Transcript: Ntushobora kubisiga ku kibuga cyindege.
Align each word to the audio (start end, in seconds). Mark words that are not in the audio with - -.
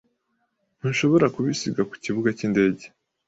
Ntushobora 0.77 1.25
kubisiga 1.35 1.81
ku 1.89 1.95
kibuga 2.03 2.29
cyindege. 2.37 2.85